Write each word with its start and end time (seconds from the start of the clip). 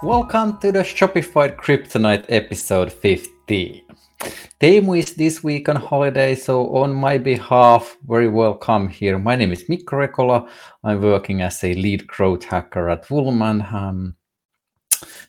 Welcome 0.00 0.58
to 0.58 0.70
the 0.70 0.84
Shopify 0.84 1.56
Kryptonite 1.56 2.26
episode 2.28 2.92
15. 2.92 3.82
Teemu 4.60 4.96
is 4.96 5.14
this 5.14 5.42
week 5.42 5.68
on 5.68 5.74
holiday, 5.74 6.36
so 6.36 6.76
on 6.76 6.94
my 6.94 7.18
behalf, 7.18 7.96
very 8.06 8.28
welcome 8.28 8.88
here. 8.88 9.18
My 9.18 9.34
name 9.34 9.50
is 9.50 9.68
Mikko 9.68 9.96
Rekola. 9.96 10.48
I'm 10.84 11.02
working 11.02 11.42
as 11.42 11.64
a 11.64 11.74
lead 11.74 12.06
growth 12.06 12.44
hacker 12.44 12.88
at 12.88 13.10
Woolman, 13.10 13.66
um, 13.72 14.14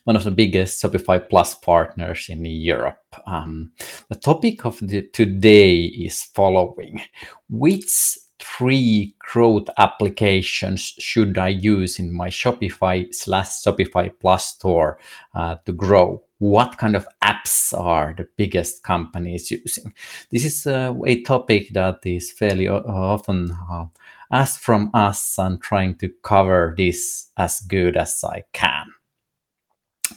one 0.04 0.14
of 0.14 0.22
the 0.22 0.30
biggest 0.30 0.80
Shopify 0.80 1.28
Plus 1.28 1.56
partners 1.56 2.26
in 2.28 2.44
Europe. 2.44 3.02
Um, 3.26 3.72
the 4.08 4.14
topic 4.14 4.64
of 4.64 4.78
the, 4.80 5.02
today 5.02 5.80
is 5.80 6.22
following: 6.22 7.02
which 7.48 8.18
three 8.42 9.14
growth 9.18 9.68
applications 9.78 10.94
should 10.98 11.38
I 11.38 11.48
use 11.48 11.98
in 11.98 12.12
my 12.12 12.28
Shopify 12.28 13.14
slash 13.14 13.62
Shopify 13.62 14.10
Plus 14.20 14.46
store 14.46 14.98
uh, 15.34 15.56
to 15.66 15.72
grow? 15.72 16.22
What 16.38 16.78
kind 16.78 16.96
of 16.96 17.06
apps 17.22 17.78
are 17.78 18.14
the 18.16 18.26
biggest 18.36 18.82
companies 18.82 19.50
using? 19.50 19.92
This 20.30 20.44
is 20.44 20.66
uh, 20.66 20.94
a 21.06 21.22
topic 21.22 21.68
that 21.74 21.98
is 22.04 22.32
fairly 22.32 22.66
often 22.68 23.56
uh, 23.70 23.86
asked 24.32 24.60
from 24.60 24.90
us 24.94 25.38
and 25.38 25.60
trying 25.60 25.96
to 25.96 26.08
cover 26.22 26.74
this 26.76 27.30
as 27.36 27.60
good 27.60 27.96
as 27.96 28.24
I 28.24 28.44
can. 28.52 28.86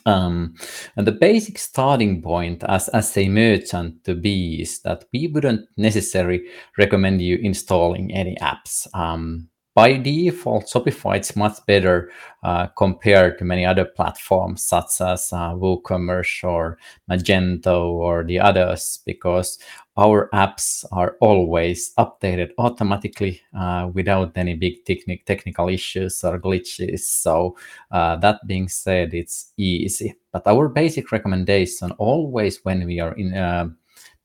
Um, 0.05 0.55
and 0.95 1.07
the 1.07 1.13
basic 1.13 1.57
starting 1.57 2.21
point 2.21 2.63
as, 2.67 2.89
as 2.89 3.15
a 3.17 3.29
merchant 3.29 4.03
to 4.03 4.15
be 4.15 4.61
is 4.61 4.79
that 4.81 5.05
we 5.13 5.27
wouldn't 5.27 5.67
necessarily 5.77 6.43
recommend 6.77 7.21
you 7.21 7.37
installing 7.37 8.13
any 8.13 8.35
apps. 8.41 8.87
Um, 8.93 9.49
by 9.75 9.97
default, 9.97 10.65
Shopify 10.65 11.19
is 11.19 11.35
much 11.35 11.57
better 11.65 12.11
uh, 12.43 12.67
compared 12.67 13.39
to 13.39 13.45
many 13.45 13.65
other 13.65 13.85
platforms 13.85 14.63
such 14.63 15.01
as 15.01 15.33
uh, 15.33 15.53
WooCommerce 15.53 16.43
or 16.43 16.77
Magento 17.09 17.89
or 17.89 18.23
the 18.23 18.39
others 18.39 18.99
because 19.05 19.57
our 19.97 20.29
apps 20.33 20.85
are 20.91 21.17
always 21.21 21.93
updated 21.95 22.51
automatically 22.57 23.41
uh, 23.57 23.89
without 23.93 24.37
any 24.37 24.55
big 24.55 24.85
techni- 24.85 25.23
technical 25.25 25.69
issues 25.69 26.23
or 26.23 26.39
glitches. 26.39 26.99
So 26.99 27.57
uh, 27.91 28.17
that 28.17 28.45
being 28.45 28.67
said, 28.67 29.13
it's 29.13 29.53
easy. 29.57 30.15
But 30.31 30.47
our 30.47 30.69
basic 30.69 31.11
recommendation 31.11 31.91
always 31.93 32.59
when 32.63 32.85
we 32.85 32.99
are 32.99 33.13
in 33.13 33.33
uh, 33.33 33.69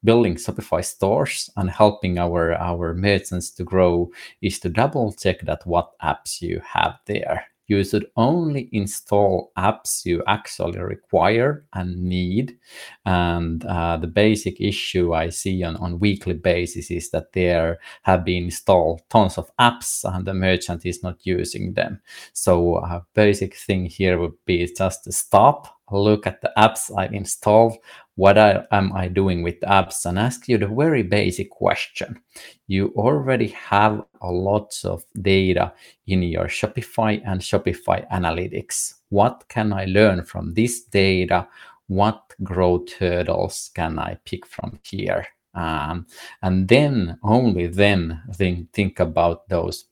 building 0.05 0.35
Shopify 0.37 0.85
stores 0.85 1.51
and 1.57 1.71
helping 1.71 2.19
our 2.19 2.55
our 2.55 2.95
merchants 2.95 3.51
to 3.51 3.65
grow 3.65 4.11
is 4.43 4.59
to 4.61 4.69
double 4.69 5.13
check 5.13 5.41
that 5.43 5.67
what 5.67 5.99
apps 6.01 6.41
you 6.41 6.61
have 6.65 6.99
there. 7.07 7.45
You 7.69 7.85
should 7.85 8.07
only 8.17 8.71
install 8.73 9.53
apps 9.59 10.07
you 10.07 10.23
actually 10.27 10.79
require 10.79 11.67
and 11.75 12.03
need. 12.03 12.57
And 13.05 13.63
uh, 13.67 13.99
the 13.99 14.07
basic 14.07 14.59
issue 14.59 15.13
I 15.13 15.29
see 15.29 15.63
on 15.63 15.77
on 15.77 15.99
weekly 15.99 16.33
basis 16.33 16.91
is 16.91 17.11
that 17.11 17.33
there 17.35 17.79
have 18.05 18.25
been 18.25 18.45
installed 18.45 19.03
tons 19.11 19.37
of 19.37 19.51
apps 19.61 20.03
and 20.05 20.25
the 20.27 20.33
merchant 20.33 20.87
is 20.87 21.03
not 21.03 21.19
using 21.27 21.75
them. 21.75 22.01
So 22.33 22.77
a 22.77 22.81
uh, 22.81 23.01
basic 23.15 23.55
thing 23.55 23.85
here 23.85 24.19
would 24.19 24.39
be 24.47 24.67
just 24.75 25.05
to 25.05 25.13
stop 25.13 25.79
look 25.97 26.27
at 26.27 26.41
the 26.41 26.53
apps 26.57 26.91
I've 26.97 27.13
installed, 27.13 27.77
what 28.19 28.37
I, 28.37 28.65
am 28.73 28.93
I 28.97 29.07
doing 29.07 29.45
with 29.45 29.61
apps, 29.61 30.05
and 30.05 30.19
ask 30.19 30.49
you 30.49 30.59
the 30.59 30.67
very 30.67 31.05
basic 31.05 31.51
question. 31.51 32.19
You 32.67 32.93
already 32.97 33.47
have 33.47 34.03
a 34.21 34.33
lot 34.33 34.75
of 34.83 35.05
data 35.23 35.73
in 36.09 36.25
your 36.25 36.47
Shopify 36.47 37.23
and 37.25 37.41
Shopify 37.41 38.11
Analytics. 38.11 38.95
What 39.11 39.45
can 39.49 39.73
I 39.73 39.85
learn 39.85 40.25
from 40.25 40.53
this 40.55 40.83
data? 40.83 41.47
What 41.87 42.35
growth 42.43 42.93
hurdles 42.95 43.71
can 43.73 44.01
I 44.01 44.19
pick 44.25 44.45
from 44.47 44.81
here? 44.83 45.25
Um, 45.55 46.07
and 46.43 46.67
then, 46.67 47.21
only 47.23 47.69
then, 47.69 48.21
think, 48.35 48.73
think 48.73 48.99
about 48.99 49.49
those 49.49 49.85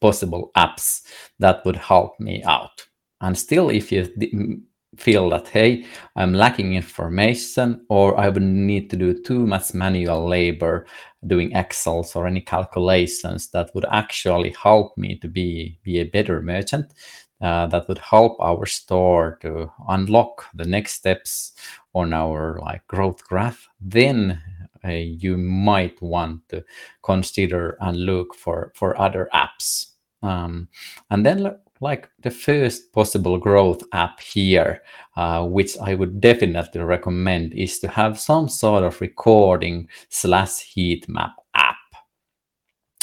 possible 0.00 0.50
apps 0.56 1.02
that 1.38 1.64
would 1.64 1.76
help 1.76 2.18
me 2.18 2.42
out. 2.42 2.88
And 3.20 3.38
still, 3.38 3.70
if 3.70 3.92
you 3.92 4.62
feel 5.00 5.30
that 5.30 5.48
hey 5.48 5.84
i'm 6.16 6.32
lacking 6.32 6.74
information 6.74 7.84
or 7.88 8.18
i 8.18 8.28
would 8.28 8.42
need 8.42 8.90
to 8.90 8.96
do 8.96 9.22
too 9.22 9.46
much 9.46 9.74
manual 9.74 10.28
labor 10.28 10.86
doing 11.26 11.52
excels 11.52 12.14
or 12.14 12.26
any 12.26 12.40
calculations 12.40 13.48
that 13.48 13.70
would 13.74 13.86
actually 13.90 14.54
help 14.62 14.96
me 14.96 15.16
to 15.16 15.28
be 15.28 15.78
be 15.82 15.98
a 15.98 16.04
better 16.04 16.42
merchant 16.42 16.92
uh, 17.40 17.66
that 17.66 17.88
would 17.88 17.98
help 17.98 18.36
our 18.40 18.66
store 18.66 19.38
to 19.40 19.70
unlock 19.88 20.46
the 20.54 20.64
next 20.64 20.92
steps 20.92 21.52
on 21.94 22.12
our 22.12 22.58
like 22.60 22.86
growth 22.86 23.24
graph. 23.24 23.66
Then 23.80 24.40
uh, 24.84 24.90
you 24.90 25.36
might 25.36 26.00
want 26.02 26.48
to 26.50 26.64
consider 27.02 27.76
and 27.80 27.96
look 27.96 28.34
for 28.34 28.72
for 28.74 29.00
other 29.00 29.28
apps. 29.32 29.86
Um, 30.22 30.68
and 31.10 31.24
then 31.24 31.56
like 31.80 32.08
the 32.20 32.30
first 32.30 32.92
possible 32.92 33.38
growth 33.38 33.82
app 33.92 34.20
here, 34.20 34.82
uh, 35.16 35.44
which 35.44 35.76
I 35.78 35.94
would 35.94 36.20
definitely 36.20 36.82
recommend, 36.82 37.54
is 37.54 37.78
to 37.80 37.88
have 37.88 38.20
some 38.20 38.48
sort 38.48 38.84
of 38.84 39.00
recording 39.00 39.88
slash 40.08 40.60
heat 40.60 41.08
map 41.08 41.34
app. 41.54 41.76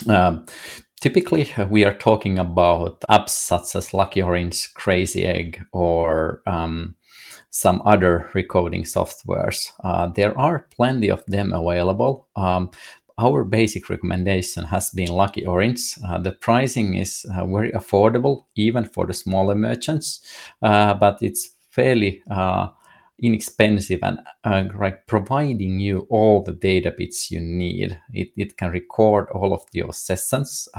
Um, 0.07 0.45
typically, 1.01 1.51
uh, 1.53 1.65
we 1.65 1.85
are 1.85 1.93
talking 1.93 2.37
about 2.37 3.01
apps 3.09 3.29
such 3.29 3.75
as 3.75 3.93
Lucky 3.93 4.21
Orange, 4.21 4.73
Crazy 4.75 5.25
Egg, 5.25 5.63
or 5.73 6.41
um, 6.45 6.95
some 7.49 7.81
other 7.85 8.29
recording 8.35 8.83
softwares. 8.83 9.71
Uh, 9.83 10.07
there 10.07 10.37
are 10.37 10.67
plenty 10.75 11.09
of 11.09 11.25
them 11.25 11.53
available. 11.53 12.27
Um, 12.35 12.69
our 13.17 13.43
basic 13.43 13.89
recommendation 13.89 14.63
has 14.63 14.91
been 14.91 15.09
Lucky 15.09 15.45
Orange. 15.45 15.97
Uh, 16.05 16.19
the 16.19 16.33
pricing 16.33 16.95
is 16.95 17.25
uh, 17.35 17.45
very 17.45 17.71
affordable, 17.71 18.45
even 18.55 18.85
for 18.85 19.05
the 19.07 19.13
smaller 19.13 19.55
merchants, 19.55 20.21
uh, 20.61 20.93
but 20.93 21.17
it's 21.21 21.55
fairly 21.71 22.21
uh, 22.29 22.67
inexpensive 23.19 23.99
and 24.03 24.19
uh, 24.43 24.65
like 24.79 25.07
providing 25.07 25.79
you 25.79 26.05
all 26.11 26.43
the 26.43 26.51
data 26.51 26.93
bits 26.95 27.31
you 27.31 27.39
need. 27.39 27.99
It, 28.13 28.29
it 28.37 28.57
can 28.57 28.69
record 28.69 29.29
all 29.31 29.53
of 29.53 29.63
your 29.71 29.93
sessions. 29.93 30.69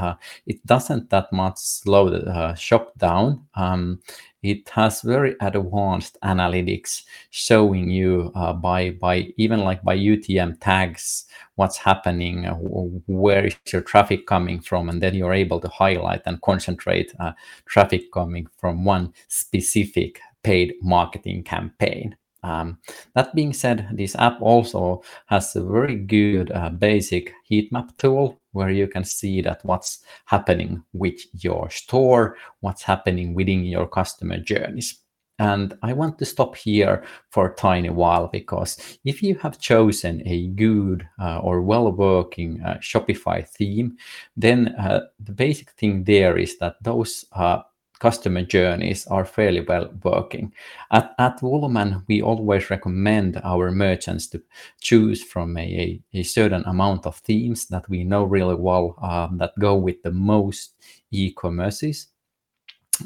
It 0.46 0.64
doesn't 0.64 1.10
that 1.10 1.32
much 1.32 1.58
slow 1.58 2.10
the 2.10 2.54
shop 2.54 2.92
down. 2.98 3.46
Um, 3.56 4.00
it 4.42 4.68
has 4.70 5.02
very 5.02 5.34
advanced 5.40 6.16
analytics 6.22 7.02
showing 7.30 7.90
you 7.90 8.30
uh, 8.34 8.52
by 8.52 8.90
by 8.90 9.32
even 9.36 9.60
like 9.60 9.82
by 9.82 9.96
UTM 9.96 10.58
tags 10.60 11.24
what's 11.56 11.76
happening, 11.76 12.46
uh, 12.46 12.54
where 12.54 13.46
is 13.46 13.56
your 13.72 13.82
traffic 13.82 14.26
coming 14.26 14.60
from, 14.60 14.88
and 14.88 15.02
then 15.02 15.14
you're 15.14 15.32
able 15.32 15.60
to 15.60 15.68
highlight 15.68 16.22
and 16.26 16.40
concentrate 16.42 17.12
uh, 17.18 17.32
traffic 17.66 18.12
coming 18.12 18.46
from 18.58 18.84
one 18.84 19.12
specific 19.26 20.20
paid 20.42 20.74
marketing 20.82 21.42
campaign. 21.42 22.16
Um, 22.42 22.78
that 23.14 23.34
being 23.34 23.52
said, 23.52 23.88
this 23.92 24.14
app 24.16 24.40
also 24.40 25.02
has 25.26 25.54
a 25.56 25.64
very 25.64 25.96
good 25.96 26.50
uh, 26.52 26.70
basic 26.70 27.32
heat 27.44 27.72
map 27.72 27.96
tool 27.98 28.40
where 28.52 28.70
you 28.70 28.86
can 28.88 29.04
see 29.04 29.40
that 29.42 29.64
what's 29.64 30.00
happening 30.26 30.82
with 30.92 31.20
your 31.42 31.70
store, 31.70 32.36
what's 32.60 32.82
happening 32.82 33.34
within 33.34 33.64
your 33.64 33.86
customer 33.86 34.38
journeys. 34.38 35.00
And 35.40 35.74
I 35.82 35.92
want 35.92 36.18
to 36.18 36.24
stop 36.24 36.56
here 36.56 37.04
for 37.30 37.46
a 37.46 37.54
tiny 37.54 37.90
while 37.90 38.26
because 38.26 38.98
if 39.04 39.22
you 39.22 39.36
have 39.36 39.60
chosen 39.60 40.26
a 40.26 40.48
good 40.48 41.06
uh, 41.20 41.38
or 41.38 41.62
well 41.62 41.92
working 41.92 42.60
uh, 42.62 42.78
Shopify 42.80 43.46
theme, 43.46 43.96
then 44.36 44.74
uh, 44.80 45.02
the 45.20 45.32
basic 45.32 45.70
thing 45.72 46.02
there 46.02 46.36
is 46.36 46.58
that 46.58 46.74
those 46.82 47.24
uh, 47.32 47.60
customer 47.98 48.42
journeys 48.42 49.06
are 49.06 49.24
fairly 49.24 49.60
well 49.60 49.90
working. 50.02 50.52
At, 50.90 51.14
at 51.18 51.42
Woolman, 51.42 52.04
we 52.08 52.22
always 52.22 52.70
recommend 52.70 53.40
our 53.42 53.70
merchants 53.70 54.26
to 54.28 54.42
choose 54.80 55.22
from 55.22 55.56
a, 55.56 56.00
a, 56.14 56.22
certain 56.22 56.64
amount 56.64 57.06
of 57.06 57.16
themes 57.16 57.66
that 57.66 57.88
we 57.88 58.04
know 58.04 58.24
really 58.24 58.54
well 58.54 58.96
um, 59.02 59.38
that 59.38 59.58
go 59.58 59.74
with 59.76 60.02
the 60.02 60.12
most 60.12 60.74
e-commerces. 61.10 62.06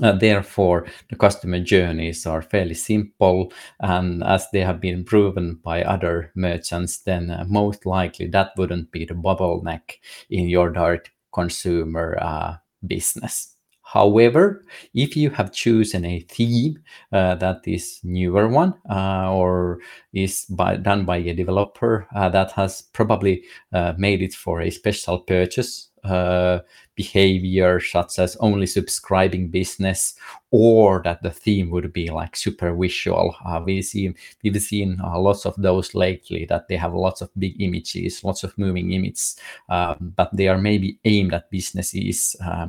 Uh, 0.03 0.13
therefore, 0.13 0.87
the 1.11 1.17
customer 1.17 1.61
journeys 1.61 2.25
are 2.25 2.41
fairly 2.41 2.75
simple, 2.75 3.53
and 3.81 4.25
as 4.25 4.47
they 4.51 4.61
have 4.61 4.81
been 4.81 5.05
proven 5.05 5.61
by 5.63 5.83
other 5.83 6.33
merchants, 6.35 7.01
then 7.01 7.31
uh, 7.31 7.45
most 7.47 7.85
likely 7.85 8.27
that 8.27 8.53
wouldn't 8.57 8.91
be 8.91 9.05
the 9.05 9.13
bottleneck 9.13 9.99
in 10.31 10.49
your 10.49 10.71
direct 10.71 11.11
consumer 11.31 12.19
uh, 12.23 12.57
business. 12.87 13.52
However, 13.93 14.65
if 14.95 15.19
you 15.19 15.29
have 15.29 15.53
chosen 15.53 16.07
a 16.07 16.21
theme 16.21 16.79
uh, 17.13 17.35
that 17.35 17.61
is 17.67 18.01
newer 18.03 18.49
one 18.49 18.73
uh, 18.89 19.31
or 19.31 19.81
is 20.15 20.47
by, 20.47 20.77
done 20.77 21.05
by 21.05 21.19
a 21.19 21.35
developer 21.35 22.07
uh, 22.15 22.31
that 22.31 22.53
has 22.53 22.81
probably 22.95 23.45
uh, 23.75 23.93
made 23.99 24.23
it 24.23 24.33
for 24.33 24.63
a 24.63 24.71
special 24.71 25.19
purchase, 25.19 25.91
uh, 26.05 26.61
behavior 26.97 27.79
such 27.81 28.19
as 28.19 28.37
only 28.37 28.67
subscribing 28.67 29.49
business 29.49 30.15
or 30.51 31.01
that 31.05 31.23
the 31.23 31.31
theme 31.31 31.71
would 31.71 31.93
be 31.93 32.11
like 32.11 32.35
super 32.35 32.75
visual. 32.75 33.37
Uh, 33.47 33.61
we 33.65 33.81
see 33.83 34.13
we've 34.43 34.61
seen 34.61 35.01
lots 35.03 35.47
of 35.47 35.55
those 35.57 35.95
lately 35.95 36.45
that 36.47 36.67
they 36.69 36.77
have 36.77 36.93
lots 36.93 37.21
of 37.23 37.31
big 37.39 37.61
images 37.63 38.25
lots 38.25 38.43
of 38.43 38.57
moving 38.59 38.93
images 38.93 39.37
um, 39.69 40.13
but 40.17 40.29
they 40.37 40.49
are 40.49 40.59
maybe 40.59 40.99
aimed 41.05 41.33
at 41.33 41.51
businesses 41.51 42.35
uh, 42.45 42.67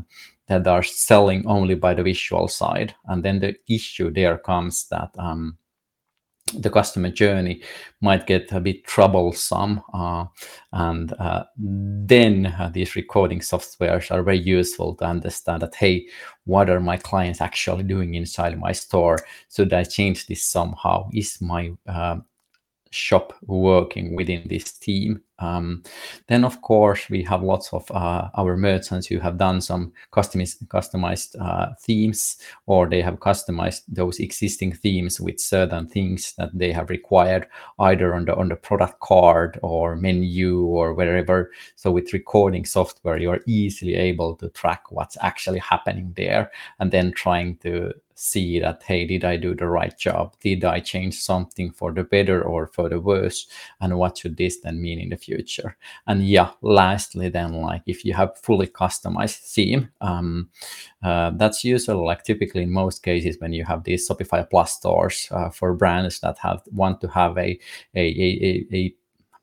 that 0.47 0.67
are 0.67 0.83
selling 0.83 1.45
only 1.47 1.75
by 1.75 1.93
the 1.93 2.03
visual 2.03 2.47
side. 2.47 2.93
And 3.05 3.23
then 3.23 3.39
the 3.39 3.55
issue 3.67 4.11
there 4.11 4.37
comes 4.37 4.87
that 4.89 5.11
um, 5.17 5.57
the 6.53 6.69
customer 6.69 7.09
journey 7.09 7.61
might 8.01 8.27
get 8.27 8.51
a 8.51 8.59
bit 8.59 8.83
troublesome 8.83 9.81
uh, 9.93 10.25
and 10.73 11.13
uh, 11.13 11.43
then 11.57 12.47
uh, 12.47 12.69
these 12.73 12.95
recording 12.95 13.39
softwares 13.39 14.11
are 14.11 14.23
very 14.23 14.39
useful 14.39 14.95
to 14.95 15.05
understand 15.05 15.61
that 15.61 15.73
hey 15.75 16.05
what 16.45 16.69
are 16.69 16.79
my 16.79 16.97
clients 16.97 17.41
actually 17.41 17.83
doing 17.83 18.15
inside 18.15 18.59
my 18.59 18.71
store? 18.71 19.19
Should 19.53 19.73
i 19.73 19.83
change 19.83 20.27
this 20.27 20.43
somehow? 20.43 21.09
Is 21.13 21.41
my 21.41 21.71
uh, 21.87 22.17
shop 22.93 23.33
working 23.45 24.15
within 24.15 24.47
this 24.47 24.71
team. 24.73 25.21
Um, 25.39 25.83
then, 26.27 26.45
of 26.45 26.61
course, 26.61 27.09
we 27.09 27.23
have 27.23 27.43
lots 27.43 27.73
of 27.73 27.89
uh, 27.91 28.29
our 28.37 28.55
merchants 28.55 29.07
who 29.07 29.19
have 29.19 29.37
done 29.37 29.61
some 29.61 29.91
customized, 30.13 30.65
customized 30.67 31.35
uh, 31.41 31.73
themes, 31.81 32.37
or 32.65 32.87
they 32.87 33.01
have 33.01 33.19
customized 33.19 33.81
those 33.87 34.19
existing 34.19 34.73
themes 34.73 35.19
with 35.19 35.39
certain 35.39 35.87
things 35.87 36.33
that 36.37 36.51
they 36.53 36.71
have 36.71 36.89
required, 36.89 37.47
either 37.79 38.13
on 38.15 38.25
the 38.25 38.35
on 38.35 38.49
the 38.49 38.55
product 38.55 38.99
card 39.01 39.59
or 39.63 39.95
menu 39.95 40.61
or 40.61 40.93
wherever. 40.93 41.51
So, 41.75 41.91
with 41.91 42.13
recording 42.13 42.63
software, 42.63 43.17
you 43.17 43.31
are 43.31 43.41
easily 43.45 43.95
able 43.95 44.35
to 44.37 44.49
track 44.49 44.91
what's 44.91 45.17
actually 45.21 45.59
happening 45.59 46.13
there, 46.15 46.51
and 46.79 46.91
then 46.91 47.11
trying 47.11 47.57
to 47.57 47.93
see 48.15 48.59
that 48.59 48.83
hey 48.83 49.05
did 49.05 49.23
i 49.25 49.37
do 49.37 49.55
the 49.55 49.67
right 49.67 49.97
job? 49.97 50.35
Did 50.39 50.63
i 50.63 50.79
change 50.79 51.15
something 51.19 51.71
for 51.71 51.91
the 51.93 52.03
better 52.03 52.41
or 52.41 52.67
for 52.67 52.89
the 52.89 52.99
worse? 52.99 53.47
And 53.81 53.97
what 53.97 54.17
should 54.17 54.37
this 54.37 54.59
then 54.59 54.81
mean 54.81 54.99
in 54.99 55.09
the 55.09 55.17
future? 55.17 55.77
And 56.07 56.27
yeah 56.27 56.51
lastly 56.61 57.29
then 57.29 57.53
like 57.53 57.83
if 57.85 58.05
you 58.05 58.13
have 58.13 58.37
fully 58.37 58.67
customized 58.67 59.39
theme 59.39 59.89
um, 60.01 60.49
uh, 61.03 61.31
that's 61.35 61.63
usually 61.63 62.03
like 62.03 62.23
typically 62.23 62.63
in 62.63 62.71
most 62.71 63.03
cases 63.03 63.37
when 63.39 63.53
you 63.53 63.65
have 63.65 63.83
these 63.83 64.07
shopify 64.07 64.49
plus 64.49 64.73
stores 64.75 65.27
uh, 65.31 65.49
for 65.49 65.73
brands 65.73 66.19
that 66.21 66.37
have 66.37 66.61
want 66.71 67.01
to 67.01 67.07
have 67.07 67.37
a 67.37 67.59
a, 67.95 68.01
a, 68.01 68.65
a 68.73 68.95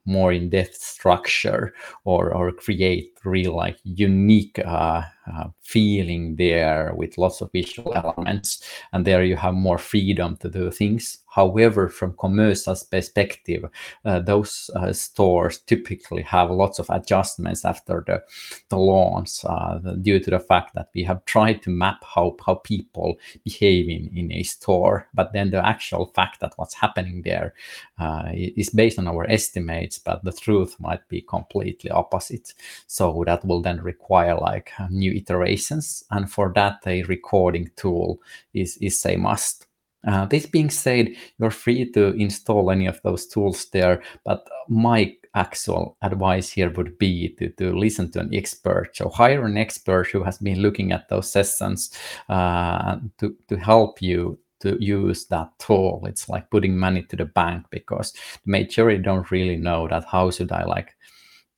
more 0.07 0.33
in-depth 0.33 0.77
structure 0.77 1.75
or 2.05 2.35
or 2.35 2.51
create 2.53 3.15
real 3.25 3.55
like 3.55 3.79
unique 3.85 4.59
uh, 4.65 5.03
uh, 5.31 5.49
feeling 5.63 6.37
there 6.37 6.93
with 6.97 7.19
lots 7.19 7.41
of 7.41 7.53
visual 7.53 7.93
elements 7.95 8.63
and 8.93 9.07
there 9.07 9.23
you 9.23 9.37
have 9.37 9.55
more 9.55 9.79
freedom 9.79 10.37
to 10.37 10.49
do 10.49 10.71
things. 10.71 11.19
However 11.33 11.89
from 11.89 12.17
commercial 12.17 12.77
perspective 12.91 13.65
uh, 14.05 14.21
those 14.21 14.71
uh, 14.75 14.93
stores 14.93 15.59
typically 15.59 16.23
have 16.23 16.51
lots 16.51 16.79
of 16.79 16.87
adjustments 16.91 17.65
after 17.65 18.03
the, 18.07 18.23
the 18.69 18.77
launch 18.77 19.45
uh, 19.45 19.79
due 20.01 20.19
to 20.19 20.31
the 20.31 20.41
fact 20.41 20.75
that 20.75 20.89
we 20.95 21.05
have 21.05 21.25
tried 21.27 21.63
to 21.63 21.71
map 21.71 22.03
how, 22.03 22.37
how 22.45 22.55
people 22.55 23.17
behave 23.45 23.89
in, 23.89 24.11
in 24.17 24.33
a 24.33 24.43
store 24.43 25.07
but 25.15 25.33
then 25.33 25.51
the 25.51 25.65
actual 25.65 26.07
fact 26.07 26.41
that 26.41 26.55
what's 26.57 26.75
happening 26.75 27.23
there 27.23 27.55
uh, 27.99 28.31
is 28.33 28.71
based 28.71 28.99
on 28.99 29.07
our 29.07 29.31
estimates 29.31 29.99
but 29.99 30.25
the 30.25 30.33
truth 30.33 30.75
might 30.81 31.07
be 31.09 31.21
completely 31.21 31.91
opposite. 31.91 32.55
So 32.87 33.10
that 33.27 33.45
will 33.45 33.63
then 33.63 33.81
require 33.83 34.37
like 34.37 34.71
uh, 34.79 34.87
new 34.91 35.13
iterations 35.13 36.05
and 36.11 36.31
for 36.31 36.53
that 36.55 36.79
a 36.87 37.03
recording 37.05 37.71
tool 37.77 38.21
is 38.55 38.77
is 38.79 39.05
a 39.07 39.17
must. 39.17 39.67
Uh, 40.07 40.25
this 40.27 40.47
being 40.47 40.71
said 40.71 41.09
you're 41.39 41.51
free 41.51 41.91
to 41.91 42.15
install 42.15 42.71
any 42.71 42.87
of 42.87 43.01
those 43.03 43.27
tools 43.27 43.67
there 43.73 44.03
but 44.25 44.49
my 44.69 45.15
actual 45.35 45.97
advice 46.01 46.49
here 46.51 46.71
would 46.71 46.99
be 46.99 47.29
to, 47.39 47.51
to 47.51 47.79
listen 47.79 48.11
to 48.11 48.19
an 48.19 48.35
expert 48.35 48.91
so 48.95 49.11
hire 49.11 49.45
an 49.45 49.59
expert 49.59 50.09
who 50.09 50.23
has 50.23 50.39
been 50.39 50.61
looking 50.61 50.91
at 50.91 51.09
those 51.11 51.31
sessions 51.31 51.93
uh, 52.31 52.97
to, 53.19 53.37
to 53.47 53.57
help 53.57 54.01
you 54.01 54.39
to 54.61 54.77
use 54.79 55.27
that 55.27 55.51
tool. 55.59 56.03
It's 56.07 56.29
like 56.29 56.51
putting 56.51 56.79
money 56.79 57.03
to 57.03 57.17
the 57.17 57.25
bank 57.25 57.67
because 57.71 58.13
the 58.13 58.51
majority 58.51 59.03
don't 59.03 59.31
really 59.31 59.57
know 59.57 59.89
that 59.89 60.05
how 60.05 60.31
should 60.31 60.53
i 60.53 60.65
like 60.65 60.95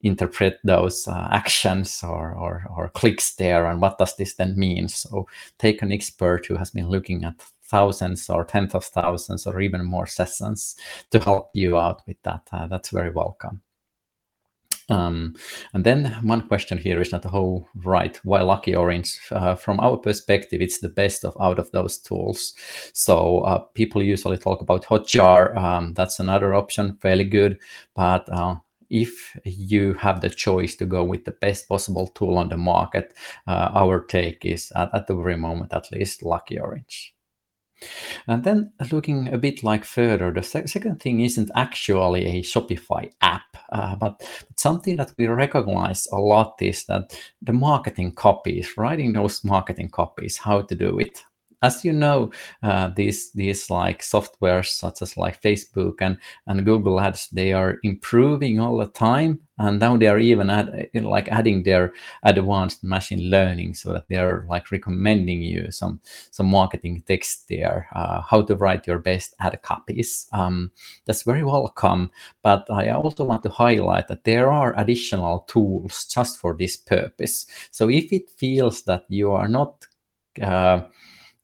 interpret 0.03 0.59
those 0.65 1.07
uh, 1.07 1.29
actions 1.31 2.03
or, 2.03 2.33
or, 2.33 2.67
or 2.77 2.89
clicks 2.91 3.35
there 3.37 3.67
and 3.67 3.81
what 3.81 3.99
does 3.99 4.17
this 4.17 4.35
then 4.35 4.59
mean 4.59 4.89
so 4.89 5.27
take 5.59 5.83
an 5.83 5.93
expert 5.93 6.47
who 6.47 6.57
has 6.57 6.71
been 6.71 6.89
looking 6.89 7.25
at 7.25 7.41
thousands 7.65 8.29
or 8.29 8.45
tens 8.45 8.75
of 8.75 8.85
thousands 8.85 9.47
or 9.47 9.61
even 9.61 9.85
more 9.85 10.07
sessions 10.07 10.77
to 11.11 11.19
help 11.19 11.51
you 11.55 11.79
out 11.79 12.03
with 12.07 12.21
that 12.23 12.43
uh, 12.53 12.67
that's 12.67 12.91
very 12.91 13.11
welcome 13.11 13.63
um, 14.89 15.35
and 15.73 15.85
then 15.85 16.07
one 16.23 16.47
question 16.49 16.77
here 16.77 17.01
is 17.01 17.11
that, 17.11 17.25
oh, 17.33 17.67
right, 17.77 18.19
why 18.25 18.43
Lucky 18.43 18.75
Orange? 18.75 19.19
Uh, 19.31 19.55
from 19.55 19.81
our 19.81 19.97
perspective, 19.97 20.61
it's 20.61 20.81
the 20.81 20.89
best 20.89 21.25
of 21.25 21.37
out 21.41 21.59
of 21.59 21.71
those 21.71 21.99
tools. 21.99 22.55
So 22.93 23.41
uh, 23.41 23.59
people 23.75 24.03
usually 24.03 24.39
talk 24.39 24.61
about 24.61 24.85
Hotjar. 24.85 25.57
Um, 25.57 25.95
that's 25.95 26.21
another 26.21 26.55
option, 26.55 26.97
fairly 27.01 27.25
good. 27.25 27.59
But 27.95 28.29
uh, 28.31 28.57
if 28.93 29.37
you 29.45 29.95
have 29.95 30.21
the 30.21 30.31
choice 30.31 30.77
to 30.77 30.85
go 30.85 31.03
with 31.03 31.25
the 31.25 31.33
best 31.33 31.69
possible 31.69 32.09
tool 32.09 32.37
on 32.37 32.51
the 32.51 32.57
market, 32.59 33.15
uh, 33.49 33.71
our 33.75 34.05
take 34.05 34.45
is 34.45 34.71
at, 34.77 34.95
at 34.95 35.07
the 35.07 35.17
very 35.17 35.37
moment, 35.37 35.73
at 35.73 35.91
least, 35.91 36.23
Lucky 36.23 36.61
Orange. 36.61 37.15
And 38.29 38.45
then 38.45 38.73
looking 38.93 39.33
a 39.33 39.39
bit 39.39 39.65
like 39.65 39.85
further, 39.85 40.31
the 40.31 40.43
se 40.43 40.67
second 40.67 41.01
thing 41.01 41.21
isn't 41.21 41.51
actually 41.57 42.27
a 42.27 42.43
Shopify 42.43 43.11
app, 43.23 43.57
uh, 43.73 43.97
but 43.97 44.23
something 44.57 44.97
that 44.97 45.13
we 45.19 45.27
recognize 45.27 46.07
a 46.13 46.19
lot 46.19 46.55
is 46.61 46.85
that 46.85 47.19
the 47.41 47.53
marketing 47.53 48.13
copies, 48.13 48.77
writing 48.77 49.15
those 49.15 49.43
marketing 49.43 49.89
copies, 49.89 50.37
how 50.37 50.63
to 50.63 50.75
do 50.77 50.99
it 51.01 51.25
as 51.63 51.85
you 51.85 51.93
know, 51.93 52.31
uh, 52.63 52.91
these 52.95 53.31
these 53.33 53.71
like 53.71 54.03
softwares 54.03 54.69
such 54.69 55.03
as 55.03 55.17
like 55.17 55.41
Facebook 55.41 55.95
and 56.01 56.19
and 56.47 56.65
Google 56.65 57.01
Ads, 57.01 57.29
they 57.31 57.53
are 57.53 57.79
improving 57.83 58.61
all 58.61 58.77
the 58.79 58.89
time, 58.89 59.41
and 59.59 59.79
now 59.79 59.97
they 59.97 60.09
are 60.09 60.19
even 60.19 60.51
add, 60.51 60.91
like 60.95 61.29
adding 61.29 61.63
their 61.63 61.93
advanced 62.25 62.83
machine 62.83 63.31
learning, 63.31 63.75
so 63.75 63.93
that 63.93 64.09
they 64.09 64.17
are 64.17 64.45
like 64.49 64.71
recommending 64.73 65.41
you 65.43 65.71
some 65.71 66.01
some 66.31 66.47
marketing 66.47 67.03
text 67.07 67.49
there, 67.49 67.89
uh, 67.95 68.21
how 68.23 68.43
to 68.43 68.57
write 68.57 68.87
your 68.87 68.99
best 68.99 69.35
ad 69.39 69.61
copies. 69.63 70.27
Um, 70.33 70.73
that's 71.07 71.23
very 71.23 71.45
welcome, 71.45 72.11
but 72.43 72.67
I 72.71 72.91
also 72.91 73.25
want 73.25 73.43
to 73.45 73.51
highlight 73.51 74.09
that 74.09 74.25
there 74.25 74.51
are 74.51 74.79
additional 74.79 75.41
tools 75.49 76.07
just 76.07 76.39
for 76.39 76.55
this 76.55 76.77
purpose. 76.77 77.47
So 77.71 77.89
if 77.89 78.13
it 78.13 78.31
feels 78.31 78.83
that 78.83 79.05
you 79.09 79.33
are 79.33 79.49
not 79.49 79.87
uh, 80.41 80.83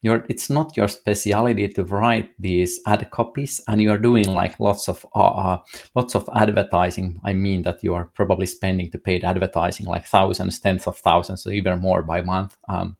it's 0.02 0.49
not 0.49 0.76
your 0.76 0.88
speciality 0.88 1.69
to 1.69 1.85
write 1.85 2.31
these 2.38 2.81
ad 2.87 3.11
copies 3.11 3.61
and 3.67 3.83
you 3.83 3.90
are 3.90 3.99
doing 3.99 4.28
like 4.28 4.61
lots 4.61 4.88
of 4.88 5.05
uh, 5.14 5.19
uh, 5.19 5.59
lots 5.95 6.14
of 6.14 6.28
advertising. 6.35 7.21
I 7.25 7.33
mean 7.33 7.62
that 7.62 7.83
you 7.83 7.95
are 7.95 8.05
probably 8.05 8.47
spending 8.47 8.90
to 8.93 8.99
paid 8.99 9.25
advertising 9.25 9.87
like 9.87 10.07
thousands 10.07 10.61
tens 10.61 10.87
of 10.87 10.99
thousands 10.99 11.47
or 11.47 11.52
even 11.52 11.81
more 11.81 12.02
by 12.02 12.23
month. 12.23 12.57
Um, 12.69 12.97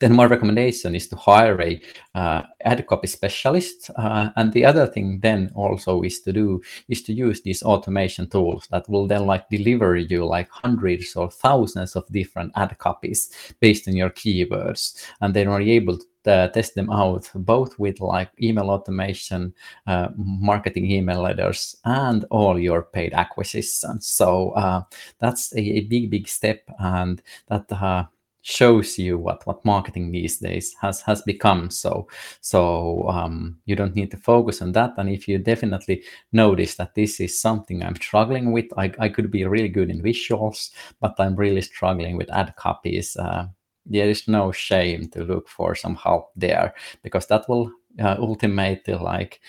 then 0.00 0.14
my 0.14 0.24
recommendation 0.24 0.94
is 0.94 1.08
to 1.08 1.16
hire 1.16 1.60
a 1.60 1.80
uh, 2.14 2.42
ad 2.64 2.86
copy 2.86 3.06
specialist 3.06 3.90
uh, 3.96 4.30
and 4.36 4.52
the 4.52 4.64
other 4.64 4.86
thing 4.86 5.20
then 5.20 5.50
also 5.54 6.02
is 6.02 6.20
to 6.20 6.32
do 6.32 6.60
is 6.88 7.02
to 7.02 7.12
use 7.12 7.42
these 7.42 7.62
automation 7.62 8.28
tools 8.28 8.66
that 8.70 8.88
will 8.88 9.06
then 9.06 9.26
like 9.26 9.48
deliver 9.48 9.96
you 9.96 10.24
like 10.24 10.48
hundreds 10.50 11.16
or 11.16 11.30
thousands 11.30 11.96
of 11.96 12.06
different 12.08 12.52
ad 12.56 12.76
copies 12.78 13.30
based 13.60 13.88
on 13.88 13.96
your 13.96 14.10
keywords. 14.10 15.04
And 15.20 15.34
then 15.34 15.48
are 15.48 15.60
able 15.60 15.98
to 15.98 16.04
uh, 16.26 16.48
test 16.48 16.74
them 16.74 16.90
out 16.90 17.30
both 17.34 17.78
with 17.78 18.00
like 18.00 18.30
email 18.42 18.70
automation 18.70 19.54
uh, 19.86 20.08
marketing 20.16 20.90
email 20.90 21.22
letters 21.22 21.76
and 21.84 22.24
all 22.30 22.58
your 22.58 22.82
paid 22.82 23.14
acquisitions. 23.14 24.06
So 24.06 24.50
uh, 24.50 24.82
that's 25.20 25.54
a, 25.54 25.60
a, 25.60 25.80
big 25.80 26.10
big 26.10 26.28
step 26.28 26.62
and 26.78 27.22
that 27.48 27.72
uh, 27.72 28.04
shows 28.48 28.98
you 28.98 29.18
what 29.18 29.46
what 29.46 29.64
marketing 29.64 30.10
these 30.10 30.38
days 30.38 30.74
has 30.80 31.02
has 31.02 31.22
become. 31.22 31.70
So 31.70 32.08
so 32.40 33.08
um, 33.08 33.58
you 33.66 33.76
don't 33.76 33.94
need 33.94 34.10
to 34.12 34.16
focus 34.16 34.62
on 34.62 34.72
that. 34.72 34.94
And 34.96 35.08
if 35.08 35.28
you 35.28 35.38
definitely 35.38 36.02
notice 36.32 36.76
that 36.76 36.94
this 36.94 37.20
is 37.20 37.40
something 37.40 37.82
i'm 37.82 37.96
struggling 37.96 38.52
with 38.52 38.66
i, 38.76 38.92
I 38.98 39.08
could 39.08 39.30
be 39.30 39.44
really 39.44 39.68
good 39.68 39.90
in 39.90 40.02
visuals 40.02 40.70
but 41.00 41.14
i'm 41.18 41.36
really 41.36 41.62
struggling 41.62 42.16
with 42.16 42.30
ad 42.30 42.54
copies. 42.56 43.16
Uh, 43.16 43.46
there 43.86 44.10
is 44.10 44.28
no 44.28 44.52
shame 44.52 45.08
to 45.08 45.24
look 45.24 45.48
for 45.48 45.74
some 45.74 45.96
help 45.96 46.30
there 46.36 46.74
because 47.02 47.26
that 47.28 47.48
will 47.48 47.72
uh, 48.00 48.16
ultimately 48.18 48.94
like 48.94 49.40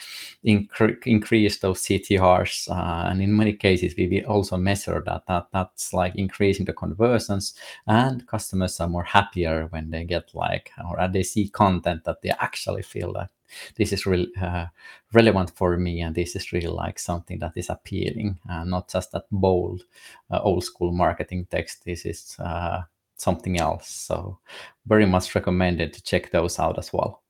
incre- 0.46 1.06
increase 1.06 1.60
those 1.60 1.82
CTRs. 1.82 2.70
Uh, 2.70 3.10
and 3.10 3.22
in 3.22 3.36
many 3.36 3.54
cases, 3.54 3.94
we 3.98 4.08
will 4.08 4.32
also 4.32 4.58
measure 4.58 5.02
that, 5.06 5.26
that 5.28 5.48
that's 5.52 5.94
like 5.94 6.16
increasing 6.16 6.66
the 6.66 6.74
conversions 6.74 7.54
and 7.88 8.28
customers 8.28 8.80
are 8.80 8.88
more 8.88 9.04
happier 9.04 9.68
when 9.70 9.90
they 9.90 10.04
get 10.04 10.34
like, 10.34 10.72
or 10.90 11.08
they 11.08 11.24
see 11.24 11.50
content 11.50 12.04
that 12.06 12.22
they 12.22 12.32
actually 12.40 12.84
feel 12.84 13.14
that 13.14 13.30
this 13.76 13.92
is 13.92 14.06
really 14.06 14.32
uh, 14.42 14.66
relevant 15.14 15.50
for 15.56 15.78
me 15.78 16.02
and 16.02 16.16
this 16.16 16.36
is 16.36 16.52
really 16.54 16.68
like 16.68 17.00
something 17.00 17.40
that 17.40 17.54
is 17.56 17.70
appealing 17.70 18.38
uh, 18.50 18.64
not 18.64 18.90
just 18.90 19.12
that 19.12 19.24
bold 19.32 19.84
uh, 20.32 20.40
old 20.42 20.64
school 20.64 20.92
marketing 20.92 21.48
text 21.50 21.84
this 21.84 22.06
is 22.06 22.36
uh, 22.40 22.82
something 23.16 23.60
else 23.60 23.90
so 23.90 24.38
very 24.86 25.06
much 25.06 25.34
recommended 25.36 25.94
to 25.94 26.04
check 26.04 26.32
those 26.32 26.60
out 26.60 26.78
as 26.78 26.94
well 26.94 27.24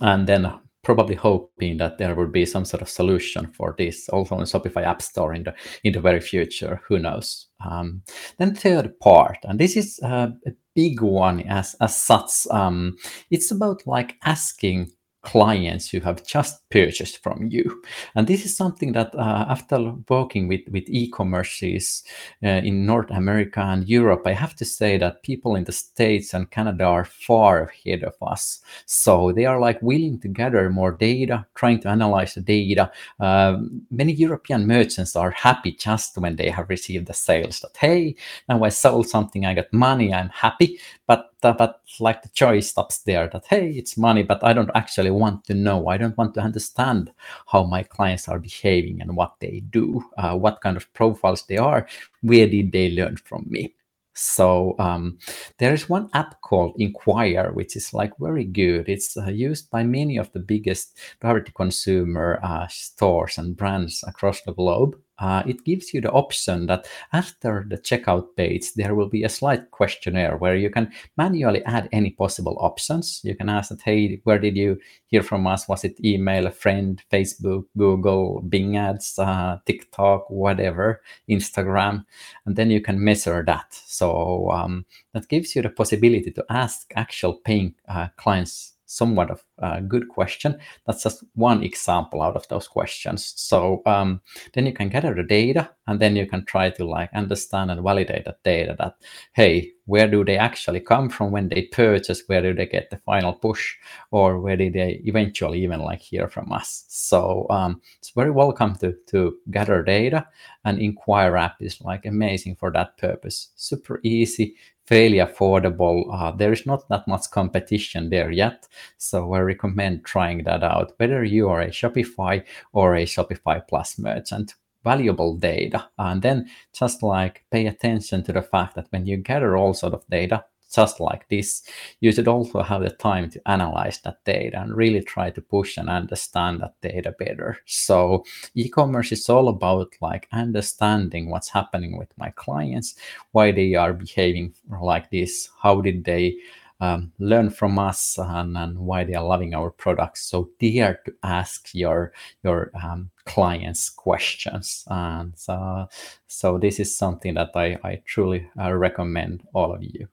and 0.00 0.26
then 0.26 0.52
probably 0.84 1.14
hoping 1.14 1.78
that 1.78 1.98
there 1.98 2.14
would 2.14 2.30
be 2.30 2.44
some 2.44 2.64
sort 2.64 2.82
of 2.82 2.88
solution 2.88 3.46
for 3.52 3.74
this 3.78 4.08
also 4.10 4.36
in 4.36 4.44
Shopify 4.44 4.84
App 4.84 5.02
Store 5.02 5.34
in 5.34 5.44
the 5.44 5.54
in 5.82 5.92
the 5.92 6.00
very 6.00 6.20
future. 6.20 6.80
Who 6.86 6.98
knows? 6.98 7.48
Um, 7.64 8.02
then 8.38 8.54
third 8.54 8.98
part, 9.00 9.38
and 9.44 9.58
this 9.58 9.76
is 9.76 9.98
uh, 10.02 10.28
a 10.46 10.50
big 10.74 11.00
one 11.00 11.40
as 11.42 11.74
as 11.80 11.96
such. 11.96 12.46
Um, 12.50 12.96
it's 13.30 13.50
about 13.50 13.86
like 13.86 14.16
asking 14.24 14.90
clients 15.24 15.88
who 15.88 16.00
have 16.00 16.24
just 16.24 16.68
purchased 16.70 17.22
from 17.22 17.48
you. 17.50 17.82
And 18.14 18.26
this 18.26 18.44
is 18.44 18.56
something 18.56 18.92
that 18.92 19.14
uh, 19.14 19.46
after 19.48 19.94
working 20.08 20.48
with, 20.48 20.60
with 20.70 20.84
e-commerces 20.86 22.04
uh, 22.42 22.60
in 22.62 22.86
North 22.86 23.10
America 23.10 23.60
and 23.60 23.88
Europe, 23.88 24.22
I 24.26 24.32
have 24.32 24.54
to 24.56 24.64
say 24.64 24.98
that 24.98 25.22
people 25.22 25.56
in 25.56 25.64
the 25.64 25.72
States 25.72 26.34
and 26.34 26.50
Canada 26.50 26.84
are 26.84 27.04
far 27.04 27.70
ahead 27.70 28.04
of 28.04 28.14
us. 28.22 28.60
So 28.86 29.32
they 29.32 29.46
are 29.46 29.58
like 29.58 29.80
willing 29.82 30.20
to 30.20 30.28
gather 30.28 30.70
more 30.70 30.92
data, 30.92 31.46
trying 31.54 31.80
to 31.80 31.88
analyze 31.88 32.34
the 32.34 32.40
data. 32.40 32.92
Uh, 33.18 33.58
many 33.90 34.12
European 34.12 34.66
merchants 34.66 35.16
are 35.16 35.30
happy 35.30 35.72
just 35.72 36.18
when 36.18 36.36
they 36.36 36.50
have 36.50 36.68
received 36.68 37.06
the 37.06 37.14
sales 37.14 37.60
that, 37.60 37.76
hey, 37.76 38.14
now 38.48 38.62
I 38.62 38.68
sold 38.68 39.08
something, 39.08 39.46
I 39.46 39.54
got 39.54 39.72
money, 39.72 40.12
I'm 40.12 40.28
happy. 40.28 40.78
But 41.06 41.33
but 41.52 41.80
like 42.00 42.22
the 42.22 42.28
choice 42.30 42.70
stops 42.70 42.98
there 42.98 43.28
that 43.28 43.44
hey 43.48 43.70
it's 43.70 43.96
money 43.96 44.22
but 44.22 44.42
i 44.42 44.52
don't 44.52 44.70
actually 44.74 45.10
want 45.10 45.44
to 45.44 45.54
know. 45.54 45.88
I 45.88 45.96
don't 45.96 46.16
want 46.16 46.34
to 46.34 46.40
understand 46.40 47.12
how 47.46 47.64
my 47.64 47.82
clients 47.82 48.28
are 48.28 48.38
behaving 48.38 49.00
and 49.00 49.16
what 49.16 49.34
they 49.40 49.62
do 49.70 50.04
uh, 50.18 50.36
what 50.36 50.60
kind 50.60 50.76
of 50.76 50.92
profiles 50.92 51.42
they 51.44 51.58
are. 51.58 51.86
Where 52.22 52.46
did 52.46 52.72
they 52.72 52.90
learn 52.90 53.16
from 53.16 53.46
me? 53.48 53.74
So 54.14 54.76
um, 54.78 55.18
there 55.58 55.74
is 55.74 55.88
one 55.88 56.08
app 56.14 56.40
called 56.40 56.76
Enquire, 56.78 57.50
which 57.52 57.74
is 57.74 57.92
like 57.92 58.12
very 58.20 58.44
good. 58.44 58.88
It's 58.88 59.16
uh, 59.16 59.26
used 59.26 59.70
by 59.70 59.82
many 59.82 60.18
of 60.18 60.30
the 60.32 60.38
biggest 60.38 60.96
direct-to-consumer 61.20 62.40
uh, 62.42 62.68
stores 62.68 63.38
and 63.38 63.56
brands 63.56 64.04
across 64.06 64.40
the 64.42 64.54
globe 64.54 64.96
uh, 65.18 65.42
it 65.46 65.64
gives 65.64 65.94
you 65.94 66.00
the 66.00 66.10
option 66.10 66.66
that 66.66 66.88
after 67.12 67.64
the 67.68 67.78
checkout 67.78 68.36
page, 68.36 68.74
there 68.74 68.94
will 68.94 69.08
be 69.08 69.22
a 69.22 69.28
slight 69.28 69.70
questionnaire 69.70 70.36
where 70.36 70.56
you 70.56 70.70
can 70.70 70.92
manually 71.16 71.64
add 71.64 71.88
any 71.92 72.10
possible 72.10 72.56
options. 72.58 73.20
You 73.22 73.34
can 73.34 73.48
ask 73.48 73.70
that, 73.70 73.82
hey, 73.82 74.20
where 74.24 74.38
did 74.38 74.56
you 74.56 74.78
hear 75.06 75.22
from 75.22 75.46
us? 75.46 75.68
Was 75.68 75.84
it 75.84 76.04
email, 76.04 76.46
a 76.46 76.50
friend, 76.50 77.02
Facebook, 77.12 77.64
Google, 77.76 78.40
Bing 78.42 78.76
ads, 78.76 79.18
uh, 79.18 79.58
TikTok, 79.66 80.28
whatever, 80.30 81.00
Instagram? 81.28 82.04
And 82.46 82.56
then 82.56 82.70
you 82.70 82.80
can 82.80 83.02
measure 83.02 83.44
that. 83.46 83.66
So 83.86 84.50
um, 84.50 84.84
that 85.12 85.28
gives 85.28 85.54
you 85.54 85.62
the 85.62 85.70
possibility 85.70 86.32
to 86.32 86.44
ask 86.50 86.92
actual 86.96 87.34
paying 87.34 87.74
uh, 87.88 88.08
clients 88.16 88.72
somewhat 88.86 89.30
of 89.30 89.44
good 89.88 90.08
question. 90.08 90.58
That's 90.86 91.02
just 91.02 91.24
one 91.34 91.62
example 91.62 92.22
out 92.22 92.36
of 92.36 92.48
those 92.48 92.68
questions. 92.68 93.32
So 93.36 93.82
um, 93.86 94.20
then 94.52 94.66
you 94.66 94.72
can 94.72 94.88
gather 94.88 95.14
the 95.14 95.22
data 95.22 95.70
and 95.86 96.00
then 96.00 96.16
you 96.16 96.26
can 96.26 96.44
try 96.44 96.70
to 96.70 96.84
like 96.84 97.10
understand 97.14 97.70
and 97.70 97.82
validate 97.82 98.24
that 98.24 98.42
data 98.42 98.74
that, 98.78 98.96
hey, 99.32 99.72
where 99.86 100.08
do 100.08 100.24
they 100.24 100.38
actually 100.38 100.80
come 100.80 101.10
from 101.10 101.30
when 101.30 101.48
they 101.48 101.62
purchase? 101.62 102.22
Where 102.26 102.40
do 102.40 102.54
they 102.54 102.66
get 102.66 102.90
the 102.90 102.96
final 102.98 103.34
push? 103.34 103.74
Or 104.10 104.40
where 104.40 104.56
did 104.56 104.72
they 104.72 105.02
eventually 105.04 105.62
even 105.62 105.80
like 105.80 106.00
hear 106.00 106.28
from 106.28 106.52
us? 106.52 106.84
So 106.88 107.46
um, 107.50 107.82
it's 107.98 108.10
very 108.10 108.30
welcome 108.30 108.76
to, 108.76 108.94
to 109.08 109.36
gather 109.50 109.82
data 109.82 110.26
and 110.64 110.78
Enquire 110.78 111.36
app 111.36 111.56
is 111.60 111.80
like 111.80 112.06
amazing 112.06 112.56
for 112.56 112.70
that 112.72 112.96
purpose. 112.96 113.50
Super 113.56 114.00
easy, 114.02 114.56
fairly 114.86 115.18
affordable. 115.18 116.04
Uh, 116.12 116.30
there 116.32 116.52
is 116.52 116.66
not 116.66 116.88
that 116.88 117.06
much 117.06 117.30
competition 117.30 118.10
there 118.10 118.30
yet. 118.30 118.66
So 118.98 119.32
I 119.34 119.38
recommend 119.44 120.04
trying 120.04 120.44
that 120.44 120.64
out, 120.64 120.94
whether 120.96 121.24
you 121.24 121.48
are 121.48 121.60
a 121.60 121.68
Shopify 121.68 122.44
or 122.72 122.96
a 122.96 123.04
Shopify 123.04 123.66
Plus 123.66 123.98
merchant. 123.98 124.54
Valuable 124.82 125.36
data. 125.36 125.88
And 125.98 126.20
then 126.20 126.50
just 126.72 127.02
like 127.02 127.44
pay 127.50 127.66
attention 127.66 128.22
to 128.24 128.32
the 128.32 128.42
fact 128.42 128.74
that 128.74 128.88
when 128.90 129.06
you 129.06 129.16
gather 129.16 129.56
all 129.56 129.72
sort 129.72 129.94
of 129.94 130.06
data, 130.10 130.44
just 130.74 131.00
like 131.00 131.28
this, 131.28 131.62
you 132.00 132.10
should 132.12 132.28
also 132.28 132.62
have 132.62 132.82
the 132.82 132.90
time 132.90 133.30
to 133.30 133.40
analyze 133.48 134.00
that 134.00 134.22
data 134.24 134.60
and 134.60 134.76
really 134.76 135.00
try 135.00 135.30
to 135.30 135.40
push 135.40 135.76
and 135.76 135.88
understand 135.88 136.60
that 136.60 136.74
data 136.82 137.14
better. 137.18 137.58
So 137.64 138.24
e-commerce 138.54 139.12
is 139.12 139.28
all 139.28 139.48
about 139.48 139.94
like 140.00 140.28
understanding 140.32 141.30
what's 141.30 141.48
happening 141.48 141.96
with 141.96 142.12
my 142.18 142.30
clients, 142.30 142.96
why 143.32 143.52
they 143.52 143.74
are 143.74 143.92
behaving 143.92 144.54
like 144.82 145.10
this, 145.10 145.48
how 145.62 145.80
did 145.80 146.04
they 146.04 146.36
um, 146.84 147.12
learn 147.18 147.50
from 147.50 147.78
us 147.78 148.18
and, 148.18 148.56
and, 148.56 148.78
why 148.78 149.04
they 149.04 149.14
are 149.14 149.24
loving 149.24 149.54
our 149.54 149.70
products. 149.70 150.22
So 150.22 150.50
dare 150.58 151.00
to 151.04 151.12
ask 151.22 151.70
your 151.72 152.12
your 152.42 152.70
um, 152.82 153.10
clients 153.24 153.90
questions. 153.90 154.84
And 154.88 155.32
so, 155.36 155.88
so 156.26 156.58
this 156.58 156.80
is 156.80 156.96
something 156.96 157.34
that 157.34 157.50
I, 157.54 157.78
I 157.82 158.02
truly 158.04 158.48
uh, 158.60 158.72
recommend 158.74 159.42
all 159.54 159.74
of 159.74 159.82
you. 159.82 160.08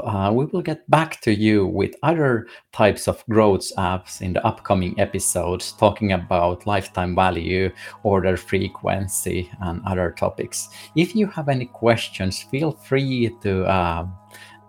Uh, 0.00 0.30
we 0.30 0.44
will 0.46 0.62
get 0.62 0.88
back 0.90 1.20
to 1.22 1.32
you 1.32 1.66
with 1.66 1.94
other 2.02 2.46
types 2.72 3.08
of 3.08 3.24
growth 3.30 3.72
apps 3.78 4.20
in 4.20 4.34
the 4.34 4.46
upcoming 4.46 4.98
episodes, 5.00 5.72
talking 5.72 6.12
about 6.12 6.66
lifetime 6.66 7.14
value, 7.14 7.70
order 8.02 8.36
frequency, 8.36 9.50
and 9.60 9.80
other 9.86 10.14
topics. 10.18 10.68
If 10.96 11.16
you 11.16 11.26
have 11.28 11.48
any 11.48 11.66
questions, 11.66 12.42
feel 12.42 12.72
free 12.72 13.30
to 13.42 13.64
uh, 13.64 14.06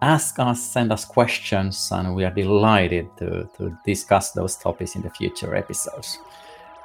ask 0.02 0.40
us, 0.40 0.62
send 0.62 0.92
us 0.92 1.06
questions, 1.06 1.90
and 1.92 2.16
we 2.16 2.26
are 2.26 2.32
delighted 2.32 3.16
to, 3.18 3.50
to 3.58 3.78
discuss 3.86 4.32
those 4.32 4.56
topics 4.56 4.96
in 4.96 5.02
the 5.02 5.10
future 5.10 5.56
episodes. 5.56 6.20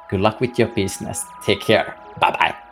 Good 0.09 0.21
luck 0.21 0.41
with 0.41 0.59
your 0.59 0.69
business. 0.69 1.25
Take 1.45 1.61
care. 1.61 1.97
Bye 2.21 2.31
bye. 2.31 2.72